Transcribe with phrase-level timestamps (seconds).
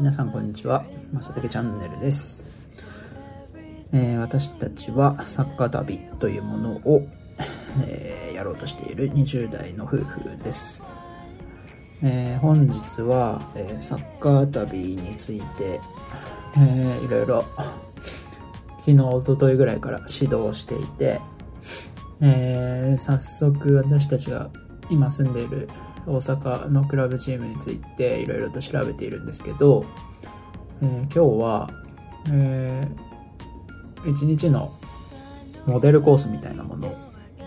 [0.00, 0.82] 皆さんこんにちは。
[1.12, 2.42] まさたけチャンネルです、
[3.92, 7.06] えー私たちはサッカー旅というものを、
[7.86, 10.82] えーやろうとしている20代の夫婦です。
[12.02, 15.78] えー本日は、えーサッカー旅について、
[16.56, 17.44] えーいろいろ
[18.78, 21.20] 昨日、一昨日ぐらいから指導していて、
[22.22, 24.48] えー早速私たちが
[24.88, 25.68] 今住んでいる
[26.06, 29.84] 大阪のクラブチームについていろいろと調べているんですけど、
[30.82, 31.70] えー今日は、
[32.30, 32.88] え
[34.02, 34.72] 1日の
[35.66, 36.96] モデルコースみたいなものを、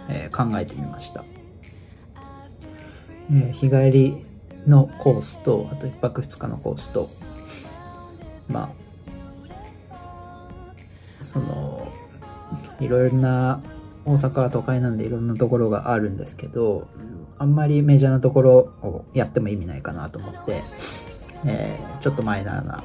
[0.09, 1.23] えー考えてみました、
[3.31, 4.25] えー日帰り
[4.67, 7.09] のコースとあと1泊2日のコースと
[8.47, 8.71] ま
[9.89, 11.91] あその
[12.79, 13.61] いろいろな
[14.05, 16.87] 大阪は都会なんでいろんなところがあるんですけど
[17.37, 18.51] あんまりメジャーなところ
[18.81, 20.61] をやっても意味ないかなと思って、
[21.45, 22.83] えーちょっとマイナーな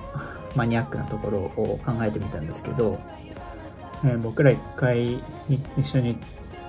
[0.55, 2.99] マニアックなところを考えてみたんですけど、
[4.05, 5.23] えー僕ら一回
[5.77, 6.17] 一緒に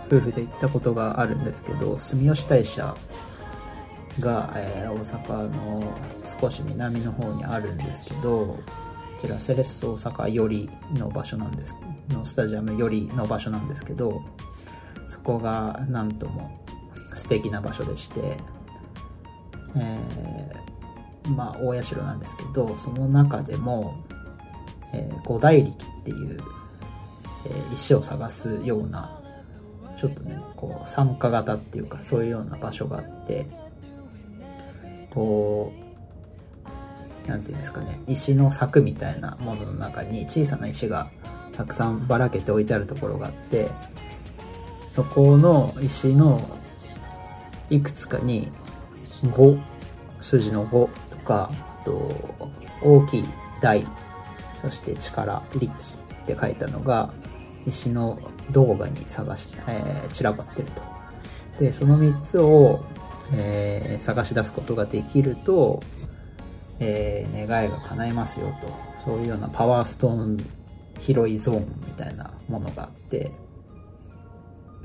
[0.07, 2.95] 夫婦で行ったことがあるんですけど住吉大社
[4.19, 5.97] が、えー大阪の
[6.41, 8.59] 少し南の方にあるんですけど
[9.21, 11.75] こちらセレッソ大阪よりの場所なんです
[12.09, 14.23] のスタジアムよりの場所なんですけど
[15.05, 16.63] そこがなんとも
[17.19, 18.37] 素敵な場所でして、
[19.75, 20.69] えー
[21.29, 24.03] まあ大社なんですけどその中でも、
[24.93, 26.39] えー五大力っていう、
[27.45, 29.19] えー石を探すような
[29.99, 33.45] ちょっとねこう参加型っていうかそういうような場所があって
[35.11, 41.11] こうなんていうんですかね石の柵みたいなものの中に小さな石が
[41.51, 43.69] たくさんばらけて置いてあるところがあって
[44.87, 46.41] そこの石の
[47.69, 48.49] いくつかに
[49.23, 49.61] 5
[50.21, 52.35] 数字の5とかあと
[52.81, 53.25] 大きい
[53.61, 53.85] 大
[54.61, 57.11] そして力力って書いたのが
[57.65, 58.19] 石の
[58.51, 60.81] 動画に探し、えー散らばってると。
[61.59, 62.83] でその3つを、
[63.33, 65.81] えー探し出すことができると、
[66.79, 68.73] えー願いが叶いますよと。
[69.03, 70.37] そういうようなパワーストーン
[70.99, 73.31] 広いゾーンみたいなものがあって。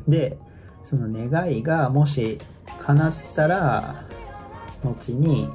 [0.06, 0.36] で
[0.84, 2.38] その願いがもし
[2.78, 4.04] 叶ったら
[4.84, 5.48] 後に、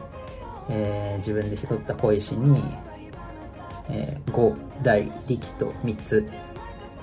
[0.69, 2.62] えー自分で拾った小石に、
[3.89, 6.29] えー5大力と3つ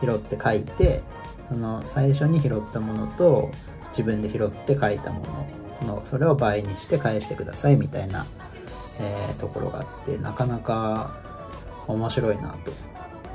[0.00, 1.02] 拾って書いて
[1.48, 3.50] その最初に拾ったものと
[3.88, 5.46] 自分で拾って書いたもの
[5.80, 8.26] そのそれを倍にして返してくださいみたいな、
[9.00, 11.14] えーところがあってなかなか
[11.86, 12.56] 面白いな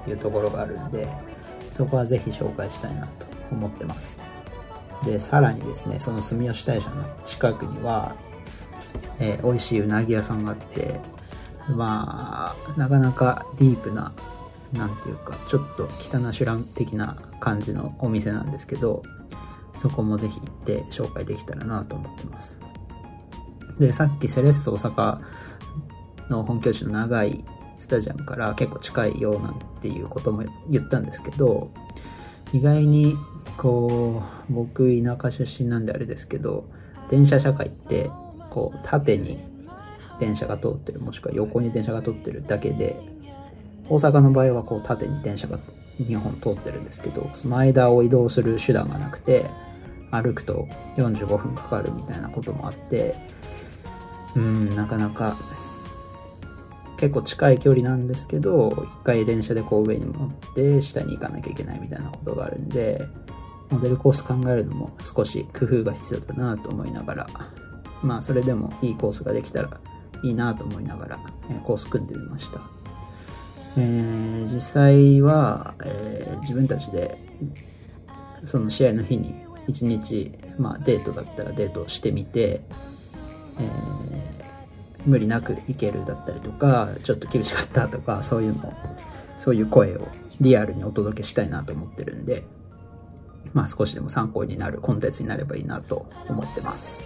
[0.04, 1.08] というところがあるんで
[1.72, 4.31] そこはぜひ紹介したいなと思ってます。
[5.04, 8.16] でさらにですねその住吉大社の近くには、
[9.20, 11.00] えー美味しいうなぎ屋さんがあって
[11.70, 14.12] まあなかなかディープな
[14.74, 19.04] なんていうかちょっと汚シュラン的な感じのお店なんですけど
[19.74, 22.60] そこもぜひ行って紹介できたらなと思ってます。
[23.80, 25.22] でさっきセレッソ大阪
[26.30, 27.44] の本拠地の長い
[27.78, 31.72] スタジアムから結構近いよなんていうことも言ったんですけど
[32.54, 33.16] 意外に
[33.58, 36.66] こう僕田舎出身なんであれですけど
[37.10, 38.10] 電車社会って
[38.50, 39.44] こう縦に
[40.20, 43.00] 電車が通ってるもしくは横に電車が通ってるだけで
[43.90, 45.60] 大阪の場合はこう縦に電車が
[46.02, 49.50] 2本通ってるんですけどその間を移動する手段がなくて
[50.12, 53.16] 歩くと45分かかるみたいなこともあって
[54.36, 55.36] うんなかなか
[56.98, 63.08] 結構近い距離なんですけど一回電車でこう上に持って下に行かなきゃいけないみたいなことがあるんで
[63.72, 67.28] モデルコース考えるのも少し工夫が必要だなと思いながら
[68.04, 69.80] まあそれでもいいコースができたら
[70.24, 72.62] いいなと思いながら、えコース組んでみました、
[73.76, 77.18] えー実際は、えー自分たちで
[78.46, 79.34] その試合の日に
[79.68, 82.62] 一日、まあ、デートだったらデートをしてみて、
[83.60, 84.42] えー
[85.06, 88.72] 無理なく行けるだったりとかちょっと厳しかったとかそういうの
[89.38, 90.08] そういう声を
[90.40, 92.44] リアルにお届けしたいなと思ってるんで
[93.54, 97.02] まあ少しでも参考になるコンテンツになればいいなと思ってます。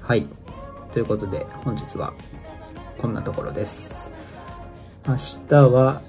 [0.00, 0.26] はい。
[0.92, 2.14] ということで本日は
[2.98, 4.12] こんなところです。
[5.06, 5.14] 明
[5.48, 6.02] 日は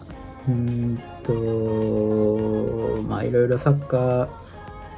[0.48, 4.30] うんとまあいろいろサッカー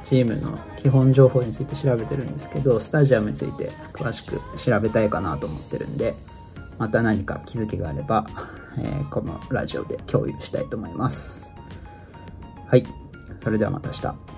[0.02, 6.14] チームの基本情報について調べてるんですけどスタジアムについて詳しく調べたいかなと思ってるんで
[6.78, 8.26] また何か気づきがあれば、
[8.78, 11.52] えーこのラジオで共有したいと思います。
[12.66, 13.01] はい。
[13.42, 14.31] それではまた明日。